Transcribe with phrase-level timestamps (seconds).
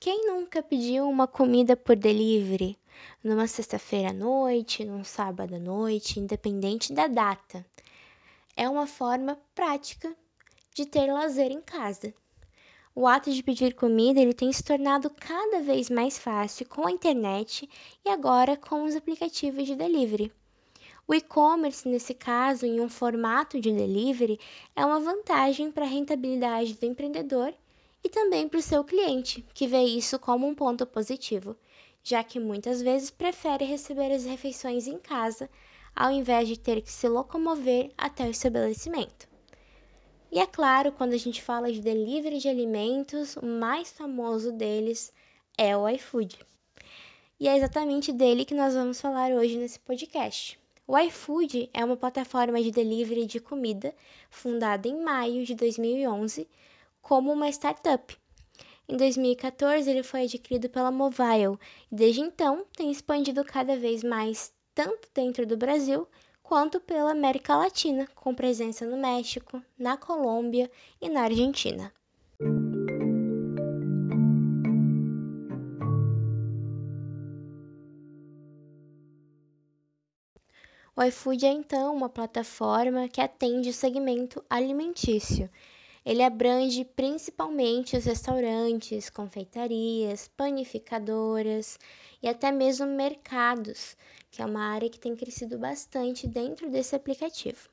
[0.00, 2.78] Quem nunca pediu uma comida por delivery?
[3.22, 7.66] Numa sexta-feira à noite, num sábado à noite, independente da data.
[8.56, 10.16] É uma forma prática
[10.72, 12.14] de ter lazer em casa.
[12.94, 16.92] O ato de pedir comida ele tem se tornado cada vez mais fácil com a
[16.92, 17.68] internet
[18.04, 20.32] e agora com os aplicativos de delivery.
[21.08, 24.38] O e-commerce, nesse caso, em um formato de delivery,
[24.76, 27.52] é uma vantagem para a rentabilidade do empreendedor
[28.08, 31.54] e também para o seu cliente, que vê isso como um ponto positivo,
[32.02, 35.50] já que muitas vezes prefere receber as refeições em casa
[35.94, 39.28] ao invés de ter que se locomover até o estabelecimento.
[40.32, 45.12] E é claro, quando a gente fala de delivery de alimentos, o mais famoso deles
[45.58, 46.38] é o iFood.
[47.38, 50.58] E é exatamente dele que nós vamos falar hoje nesse podcast.
[50.86, 53.94] O iFood é uma plataforma de delivery de comida
[54.30, 56.48] fundada em maio de 2011
[57.00, 58.16] como uma startup.
[58.88, 61.58] Em 2014, ele foi adquirido pela Movile
[61.92, 66.08] e desde então tem expandido cada vez mais tanto dentro do Brasil
[66.42, 71.92] quanto pela América Latina, com presença no México, na Colômbia e na Argentina.
[80.96, 85.48] O iFood é então uma plataforma que atende o segmento alimentício
[86.08, 91.78] ele abrange principalmente os restaurantes, confeitarias, panificadoras
[92.22, 93.94] e até mesmo mercados,
[94.30, 97.68] que é uma área que tem crescido bastante dentro desse aplicativo.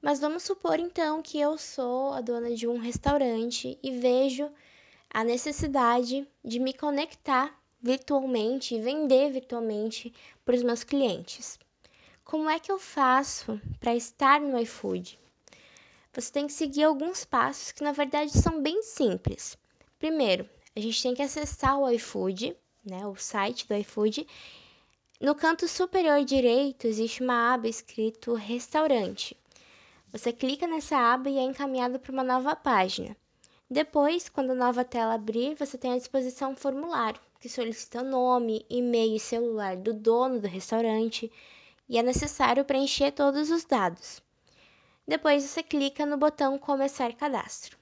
[0.00, 4.50] Mas vamos supor então que eu sou a dona de um restaurante e vejo
[5.10, 10.14] a necessidade de me conectar virtualmente e vender virtualmente
[10.46, 11.58] para os meus clientes.
[12.24, 15.27] Como é que eu faço para estar no iFood?
[16.18, 19.56] Você tem que seguir alguns passos que na verdade são bem simples.
[20.00, 24.26] Primeiro, a gente tem que acessar o iFood, né, o site do iFood.
[25.20, 29.36] No canto superior direito existe uma aba escrito restaurante.
[30.10, 33.16] Você clica nessa aba e é encaminhado para uma nova página.
[33.70, 38.04] Depois, quando a nova tela abrir, você tem à disposição um formulário que solicita o
[38.04, 41.30] nome, e-mail e celular do dono do restaurante
[41.88, 44.20] e é necessário preencher todos os dados.
[45.08, 47.78] Depois você clica no botão Começar Cadastro.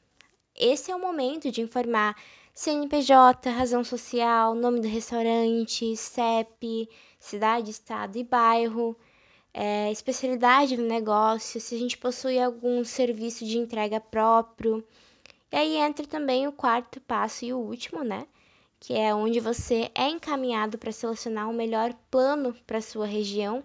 [0.55, 2.15] Esse é o momento de informar
[2.55, 6.89] CNPJ, razão social, nome do restaurante, CEP,
[7.19, 8.97] cidade, estado e bairro,
[9.53, 14.87] é, especialidade do negócio, se a gente possui algum serviço de entrega próprio.
[15.51, 18.25] E aí entra também o quarto passo e o último, né?
[18.79, 23.65] Que é onde você é encaminhado para selecionar o melhor plano para sua região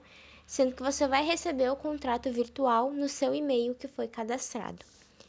[0.51, 4.85] sendo que você vai receber o contrato virtual no seu e-mail que foi cadastrado.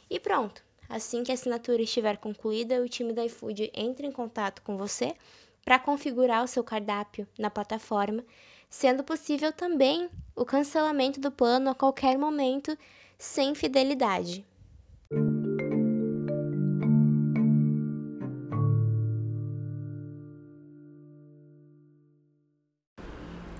[0.09, 0.61] E pronto!
[0.89, 5.15] Assim que a assinatura estiver concluída, o time da iFood entra em contato com você
[5.63, 8.21] para configurar o seu cardápio na plataforma,
[8.69, 12.77] sendo possível também o cancelamento do plano a qualquer momento
[13.17, 14.45] sem fidelidade.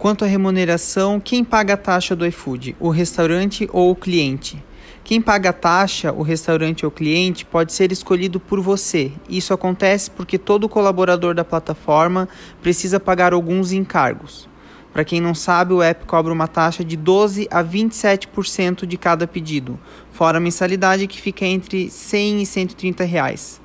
[0.04, 2.76] Quanto à remuneração, quem paga a taxa do iFood?
[2.78, 4.62] O restaurante ou o cliente?
[5.02, 9.14] Quem paga a taxa, o restaurante ou o cliente, pode ser escolhido por você.
[9.30, 12.28] Isso acontece porque todo colaborador da plataforma
[12.62, 14.50] precisa pagar alguns encargos.
[14.92, 19.26] Para quem não sabe, o app cobra uma taxa de 12 a 27% de cada
[19.26, 19.80] pedido,
[20.12, 23.63] fora a mensalidade que fica entre 100 e 130 reais.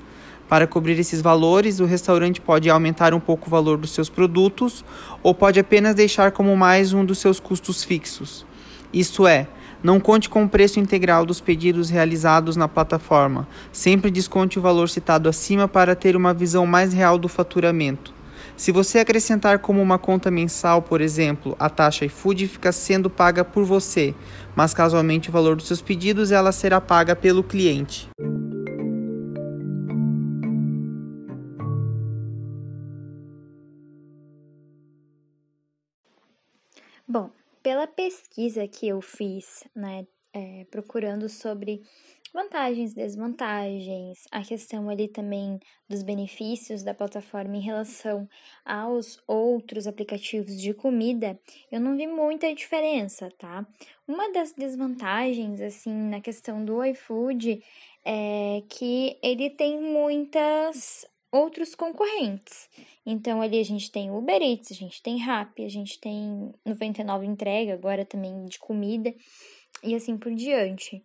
[0.48, 4.82] Para cobrir esses valores, o restaurante pode aumentar um pouco o valor dos seus produtos
[5.22, 8.46] ou pode apenas deixar como mais um dos seus custos fixos.
[8.90, 9.46] Isto é,
[9.82, 13.46] não conte com o preço integral dos pedidos realizados na plataforma.
[13.70, 18.16] Sempre desconte o valor citado acima para ter uma visão mais real do faturamento.
[18.56, 23.44] Se você acrescentar como uma conta mensal, por exemplo, a taxa iFood fica sendo paga
[23.44, 24.14] por você,
[24.56, 28.08] mas casualmente o valor dos seus pedidos ela será paga pelo cliente.
[37.10, 37.30] Bom,
[37.62, 41.80] pela pesquisa que eu fiz, né, é, procurando sobre
[42.34, 45.58] vantagens, desvantagens, a questão ali também
[45.88, 48.28] dos benefícios da plataforma em relação
[48.62, 51.40] aos outros aplicativos de comida,
[51.72, 53.66] eu não vi muita diferença, tá?
[54.06, 57.64] Uma das desvantagens, assim, na questão do iFood
[58.04, 62.68] é que ele tem muitas outros concorrentes.
[63.04, 67.26] Então, ali a gente tem Uber Eats, a gente tem Rappi, a gente tem 99
[67.26, 69.14] entrega, agora também de comida,
[69.82, 71.02] e assim por diante.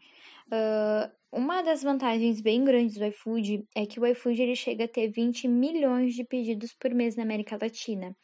[0.48, 4.88] Uh, uma das vantagens bem grandes do iFood é que o iFood ele chega a
[4.88, 8.16] ter 20 milhões de pedidos por mês na América Latina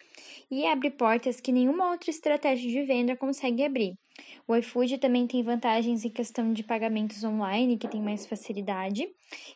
[0.52, 3.98] e abre portas que nenhuma outra estratégia de venda consegue abrir.
[4.48, 9.08] O iFood também tem vantagens em questão de pagamentos online, que tem mais facilidade,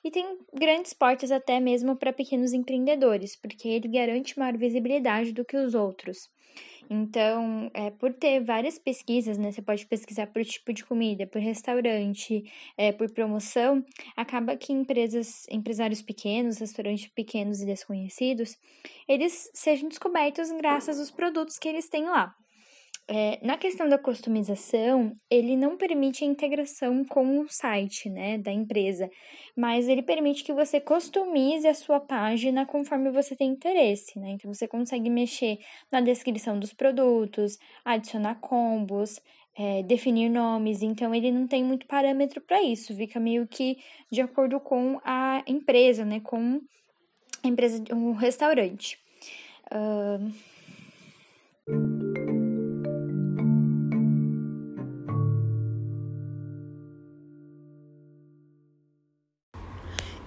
[0.04, 5.44] e tem grandes portas até mesmo para pequenos empreendedores, porque ele garante maior visibilidade do
[5.44, 6.30] que os outros.
[6.90, 9.52] Então, é, por ter várias pesquisas, né?
[9.52, 12.44] Você pode pesquisar por tipo de comida, por restaurante,
[12.78, 13.84] é, por promoção,
[14.16, 18.58] acaba que empresas, empresários pequenos, restaurantes pequenos e desconhecidos,
[19.08, 22.36] eles sejam descobertos graças aos produtos que eles têm lá.
[23.06, 28.52] É, na questão da customização, ele não permite a integração com o site né, da
[28.52, 29.10] empresa,
[29.58, 34.18] mas ele permite que você customize a sua página conforme você tem interesse.
[34.18, 34.32] Né?
[34.32, 35.60] Então, você consegue mexer
[35.92, 39.20] na descrição dos produtos, adicionar combos,
[39.58, 40.82] é, definir nomes.
[40.82, 43.78] Então, ele não tem muito parâmetro para isso, fica meio que
[44.10, 46.62] de acordo com a empresa, né, com
[47.44, 48.98] a empresa, um restaurante.
[49.70, 50.53] Uh...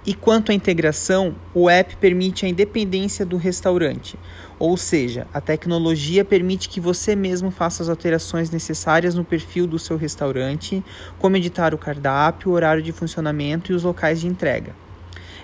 [0.06, 4.16] E quanto à integração, o app permite a independência do restaurante,
[4.56, 9.80] ou seja, a tecnologia permite que você mesmo faça as alterações necessárias no perfil do
[9.80, 10.80] seu restaurante,
[11.18, 14.76] como editar o cardápio, o horário de funcionamento e os locais de entrega.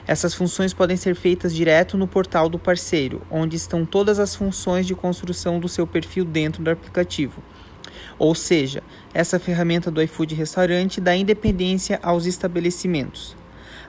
[0.07, 4.87] Essas funções podem ser feitas direto no portal do parceiro, onde estão todas as funções
[4.87, 7.43] de construção do seu perfil dentro do aplicativo.
[8.17, 8.81] Ou seja,
[9.13, 13.42] essa ferramenta do iFood Restaurante dá independência aos estabelecimentos.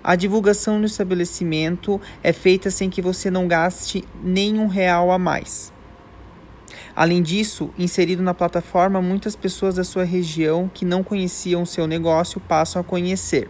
[0.03, 5.71] A divulgação no estabelecimento é feita sem que você não gaste nenhum real a mais.
[6.93, 11.87] Além disso, inserido na plataforma, muitas pessoas da sua região que não conheciam o seu
[11.87, 13.49] negócio passam a conhecer.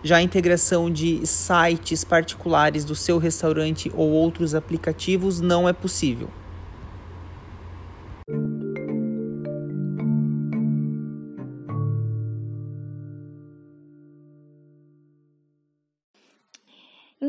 [0.00, 6.30] Já a integração de sites particulares do seu restaurante ou outros aplicativos não é possível.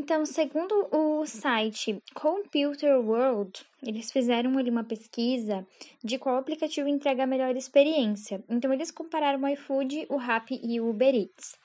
[0.10, 5.64] Então, segundo o site Computer World, eles fizeram ali uma pesquisa
[6.04, 8.44] de qual aplicativo entrega a melhor experiência.
[8.50, 11.56] Então, eles compararam o iFood, o Rappi e o Uber Eats.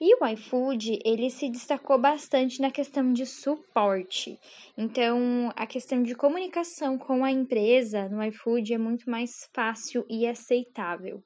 [0.00, 4.38] E o iFood, ele se destacou bastante na questão de suporte.
[4.76, 10.26] Então, a questão de comunicação com a empresa no iFood é muito mais fácil e
[10.26, 11.22] aceitável.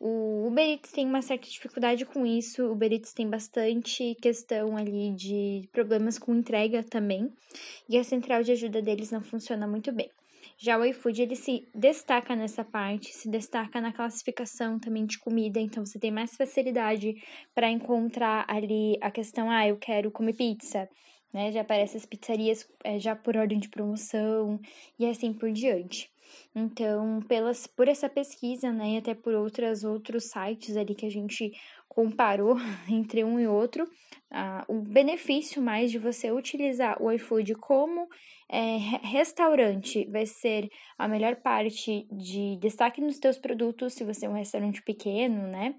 [0.00, 4.76] O Uber Eats tem uma certa dificuldade com isso, o Uber Eats tem bastante questão
[4.76, 7.32] ali de problemas com entrega também,
[7.88, 10.08] e a central de ajuda deles não funciona muito bem.
[10.60, 15.60] Já o iFood, ele se destaca nessa parte, se destaca na classificação também de comida,
[15.60, 17.14] então você tem mais facilidade
[17.54, 20.88] para encontrar ali a questão, ah, eu quero comer pizza,
[21.32, 21.52] né?
[21.52, 24.58] Já aparece as pizzarias é, já por ordem de promoção
[24.98, 26.10] e assim por diante.
[26.54, 31.10] Então, pelas, por essa pesquisa, né, e até por outras outros sites ali que a
[31.10, 31.52] gente
[31.88, 32.56] comparou
[32.88, 33.88] entre um e outro,
[34.30, 38.08] ah, o benefício mais de você utilizar o iFood como
[38.50, 44.28] é, restaurante vai ser a melhor parte de destaque nos teus produtos, se você é
[44.28, 45.74] um restaurante pequeno, né?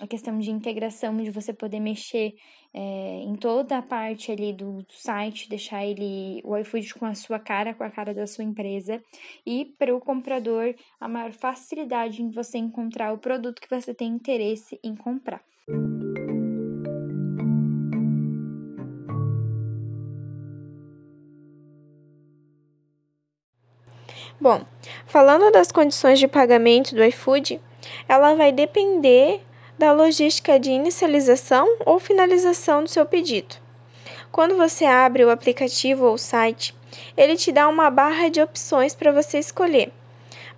[0.00, 2.34] A questão de integração, de você poder mexer
[2.72, 7.40] é, em toda a parte ali do site, deixar ele, o iFood com a sua
[7.40, 9.02] cara, com a cara da sua empresa.
[9.44, 14.08] E para o comprador, a maior facilidade em você encontrar o produto que você tem
[14.08, 15.42] interesse em comprar.
[24.40, 24.64] Bom,
[25.06, 27.60] falando das condições de pagamento do iFood,
[28.08, 29.42] ela vai depender
[29.78, 33.56] da logística de inicialização ou finalização do seu pedido.
[34.32, 36.74] Quando você abre o aplicativo ou site,
[37.16, 39.92] ele te dá uma barra de opções para você escolher.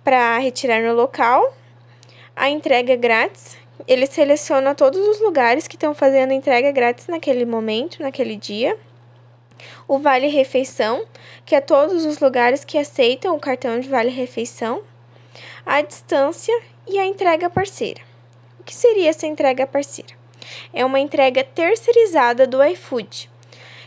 [0.03, 1.53] Para retirar no local,
[2.35, 3.55] a entrega grátis,
[3.87, 8.77] ele seleciona todos os lugares que estão fazendo entrega grátis naquele momento, naquele dia
[9.87, 11.05] o Vale Refeição,
[11.45, 14.81] que é todos os lugares que aceitam o cartão de Vale Refeição,
[15.65, 18.10] a distância e a entrega parceira.
[18.61, 20.13] O que seria essa entrega parceira?
[20.71, 23.27] É uma entrega terceirizada do iFood,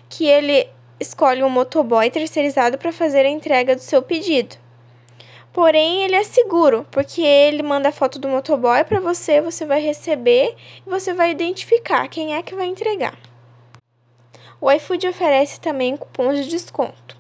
[0.08, 4.56] que ele escolhe um motoboy terceirizado para fazer a entrega do seu pedido.
[5.52, 9.80] Porém, ele é seguro, porque ele manda a foto do motoboy para você, você vai
[9.80, 13.16] receber e você vai identificar quem é que vai entregar.
[14.60, 17.16] O iFood oferece também cupons de desconto.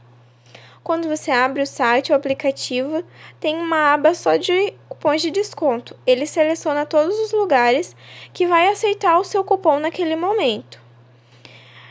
[0.82, 3.04] Quando você abre o site ou aplicativo,
[3.38, 5.94] tem uma aba só de cupons de desconto.
[6.06, 7.94] Ele seleciona todos os lugares
[8.32, 10.80] que vai aceitar o seu cupom naquele momento.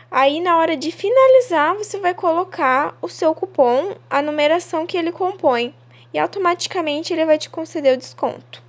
[0.10, 5.12] Aí, na hora de finalizar, você vai colocar o seu cupom, a numeração que ele
[5.12, 5.76] compõe,
[6.12, 8.64] e automaticamente ele vai te conceder o desconto.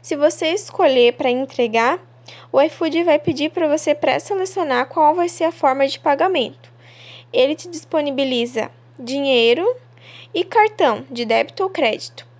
[0.00, 2.00] Se você escolher para entregar,
[2.52, 6.72] o iFood vai pedir para você pré-selecionar qual vai ser a forma de pagamento.
[7.32, 9.76] Ele te disponibiliza dinheiro
[10.34, 12.31] e cartão de débito ou crédito.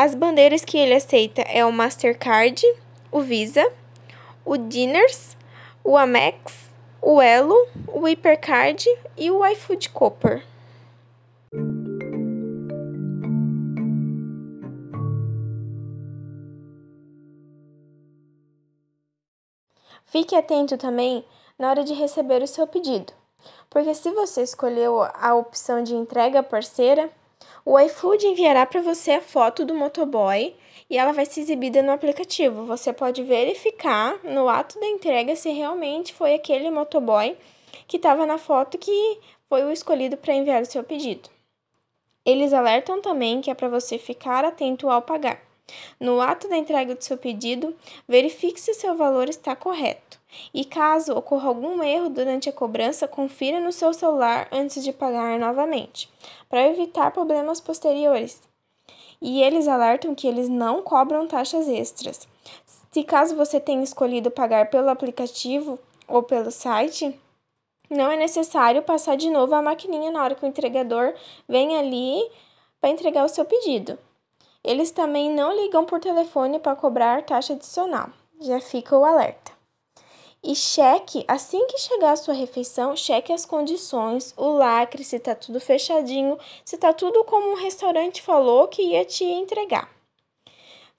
[0.00, 2.64] As bandeiras que ele aceita é o Mastercard,
[3.10, 3.68] o Visa,
[4.44, 5.36] o Diners,
[5.82, 6.70] o Amex,
[7.02, 7.56] o Elo,
[7.88, 10.46] o Hipercard e o iFood Copper.
[20.04, 21.24] Fique atento também
[21.58, 23.12] na hora de receber o seu pedido,
[23.68, 27.10] porque se você escolheu a opção de entrega parceira,
[27.64, 30.56] o iFood enviará para você a foto do motoboy
[30.88, 32.64] e ela vai ser exibida no aplicativo.
[32.64, 37.36] Você pode verificar no ato da entrega se realmente foi aquele motoboy
[37.86, 41.28] que estava na foto que foi o escolhido para enviar o seu pedido.
[42.24, 45.38] Eles alertam também que é para você ficar atento ao pagar.
[46.00, 47.76] No ato da entrega do seu pedido,
[48.08, 50.17] verifique se seu valor está correto.
[50.52, 55.38] E caso ocorra algum erro durante a cobrança, confira no seu celular antes de pagar
[55.38, 56.10] novamente,
[56.48, 58.42] para evitar problemas posteriores.
[59.20, 62.28] E eles alertam que eles não cobram taxas extras.
[62.92, 67.18] Se caso você tenha escolhido pagar pelo aplicativo ou pelo site,
[67.90, 71.14] não é necessário passar de novo a maquininha na hora que o entregador
[71.48, 72.20] vem ali
[72.80, 73.98] para entregar o seu pedido.
[74.62, 78.10] Eles também não ligam por telefone para cobrar taxa adicional.
[78.40, 79.57] Já fica o alerta.
[80.42, 85.34] E cheque, assim que chegar a sua refeição, cheque as condições, o lacre, se está
[85.34, 89.90] tudo fechadinho, se está tudo como o restaurante falou que ia te entregar.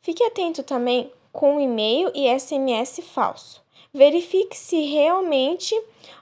[0.01, 3.62] Fique atento também com e-mail e SMS falso.
[3.93, 5.74] Verifique se realmente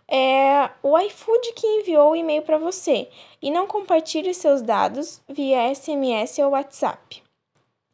[0.08, 3.10] é o iFood que enviou o e-mail para você
[3.42, 7.27] e não compartilhe seus dados via SMS ou WhatsApp.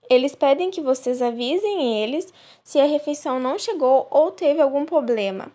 [0.09, 2.33] Eles pedem que vocês avisem eles
[2.63, 5.51] se a refeição não chegou ou teve algum problema.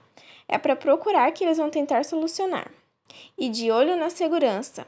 [0.48, 2.70] É para procurar que eles vão tentar solucionar.
[3.36, 4.86] E de olho na segurança.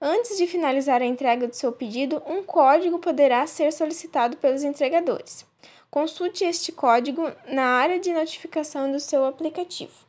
[0.00, 5.46] Antes de finalizar a entrega do seu pedido, um código poderá ser solicitado pelos entregadores.
[5.90, 10.04] Consulte este código na área de notificação do seu aplicativo.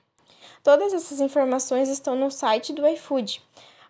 [0.62, 3.42] Todas essas informações estão no site do iFood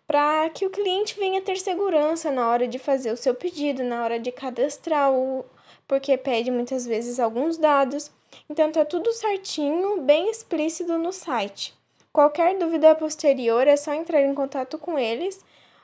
[0.07, 4.03] para que o cliente venha ter segurança na hora de fazer o seu pedido, na
[4.03, 5.45] hora de cadastrar o
[5.87, 8.11] porque pede muitas vezes alguns dados.
[8.49, 11.73] Então tá tudo certinho, bem explícito no site.
[12.11, 15.43] Qualquer dúvida posterior é só entrar em contato com eles,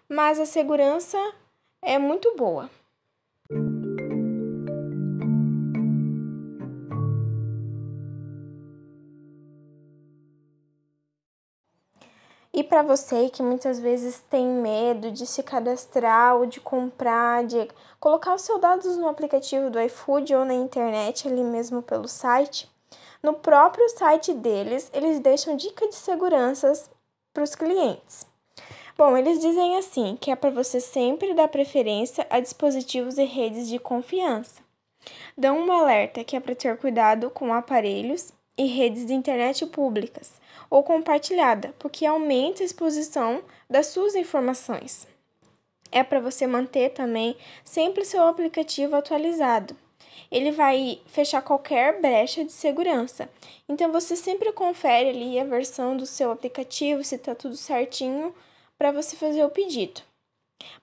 [0.09, 1.17] mas a segurança
[1.81, 2.69] é muito boa.
[12.53, 17.67] E para você que muitas vezes tem medo de se cadastrar ou de comprar, de
[17.99, 22.69] colocar os seus dados no aplicativo do iFood ou na internet, ali mesmo pelo site,
[23.23, 26.91] no próprio site deles, eles deixam dica de seguranças
[27.33, 28.27] para os clientes.
[28.95, 33.67] Bom, eles dizem assim que é para você sempre dar preferência a dispositivos e redes
[33.67, 34.61] de confiança.
[35.35, 40.42] Dão um alerta que é para ter cuidado com aparelhos e redes de internet públicas
[40.73, 45.07] ou compartilhada, porque aumenta a exposição das suas informações.
[45.91, 49.77] É para você manter também sempre seu aplicativo atualizado.
[50.31, 53.29] Ele vai fechar qualquer brecha de segurança.
[53.69, 58.33] Então você sempre confere ali a versão do seu aplicativo, se está tudo certinho,
[58.75, 60.01] para você fazer o pedido.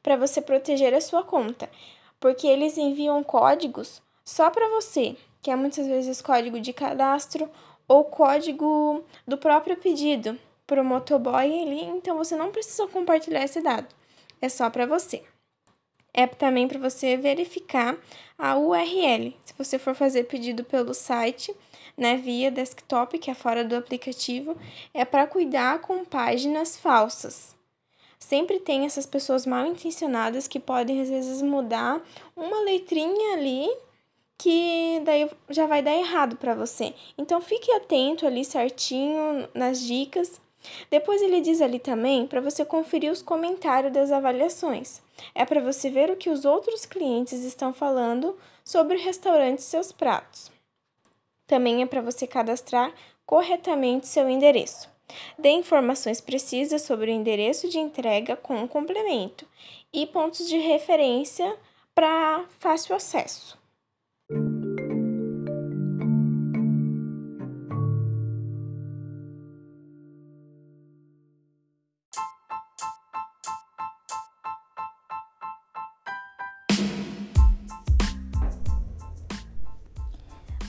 [0.04, 1.68] Para você proteger a sua conta,
[2.20, 7.50] porque eles enviam códigos só para você, que é muitas vezes código de cadastro
[7.90, 13.60] ou código do próprio pedido para o motoboy ali, então você não precisa compartilhar esse
[13.60, 13.88] dado,
[14.40, 15.24] é só para você.
[16.14, 17.98] É também para você verificar
[18.38, 19.36] a URL.
[19.44, 21.52] Se você for fazer pedido pelo site,
[21.96, 24.56] né, via desktop, que é fora do aplicativo,
[24.94, 27.56] é para cuidar com páginas falsas.
[28.20, 32.00] Sempre tem essas pessoas mal intencionadas que podem às vezes mudar
[32.36, 33.68] uma letrinha ali
[34.40, 36.94] que daí já vai dar errado para você.
[37.18, 40.40] Então fique atento ali certinho nas dicas.
[40.90, 45.02] Depois ele diz ali também para você conferir os comentários das avaliações.
[45.34, 49.62] É para você ver o que os outros clientes estão falando sobre o restaurante e
[49.62, 50.50] seus pratos.
[51.46, 52.94] Também é para você cadastrar
[53.26, 54.88] corretamente seu endereço.
[55.38, 59.46] Dê informações precisas sobre o endereço de entrega com um complemento
[59.92, 61.54] e pontos de referência
[61.94, 63.59] para fácil acesso.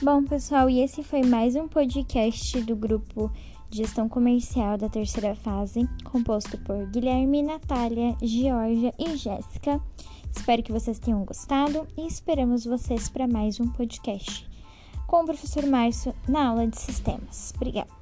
[0.02, 3.30] Bom, pessoal, e esse foi mais um podcast do grupo
[3.70, 9.80] Gestão Comercial da Terceira Fase, composto por Guilherme, Natália, Georgia e Jéssica.
[10.36, 14.50] Espero que vocês tenham gostado e esperamos vocês para mais um podcast
[15.06, 17.52] com o professor Márcio na aula de sistemas.
[17.54, 18.01] Obrigado.